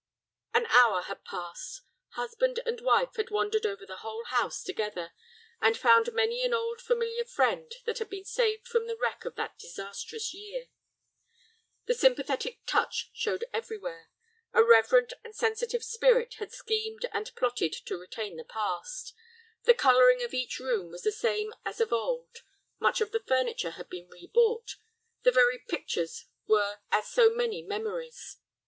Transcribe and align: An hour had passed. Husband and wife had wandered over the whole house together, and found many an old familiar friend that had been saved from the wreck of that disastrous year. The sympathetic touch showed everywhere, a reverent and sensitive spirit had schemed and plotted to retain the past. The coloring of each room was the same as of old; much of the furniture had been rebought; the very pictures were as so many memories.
An 0.51 0.65
hour 0.65 1.03
had 1.03 1.23
passed. 1.25 1.83
Husband 2.13 2.59
and 2.65 2.81
wife 2.81 3.13
had 3.17 3.29
wandered 3.29 3.67
over 3.67 3.85
the 3.85 3.97
whole 3.97 4.23
house 4.23 4.63
together, 4.63 5.11
and 5.61 5.77
found 5.77 6.11
many 6.11 6.41
an 6.43 6.55
old 6.55 6.81
familiar 6.81 7.23
friend 7.23 7.71
that 7.85 7.99
had 7.99 8.09
been 8.09 8.25
saved 8.25 8.67
from 8.67 8.87
the 8.87 8.97
wreck 8.97 9.25
of 9.25 9.35
that 9.35 9.59
disastrous 9.59 10.33
year. 10.33 10.69
The 11.85 11.93
sympathetic 11.93 12.61
touch 12.65 13.11
showed 13.13 13.45
everywhere, 13.53 14.09
a 14.53 14.63
reverent 14.63 15.13
and 15.23 15.35
sensitive 15.35 15.83
spirit 15.83 16.37
had 16.39 16.51
schemed 16.51 17.05
and 17.11 17.31
plotted 17.35 17.71
to 17.85 17.95
retain 17.95 18.37
the 18.37 18.43
past. 18.43 19.13
The 19.65 19.75
coloring 19.75 20.23
of 20.23 20.33
each 20.33 20.57
room 20.57 20.89
was 20.89 21.03
the 21.03 21.11
same 21.11 21.53
as 21.63 21.79
of 21.79 21.93
old; 21.93 22.37
much 22.79 23.01
of 23.01 23.11
the 23.11 23.19
furniture 23.19 23.77
had 23.77 23.87
been 23.87 24.09
rebought; 24.09 24.77
the 25.21 25.31
very 25.31 25.59
pictures 25.59 26.25
were 26.47 26.79
as 26.91 27.07
so 27.07 27.29
many 27.35 27.61
memories. 27.61 28.37